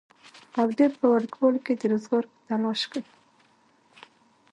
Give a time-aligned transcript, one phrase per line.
[0.59, 3.01] او ډېر پۀ وړوکوالي کښې د روزګار پۀ تالاش کښې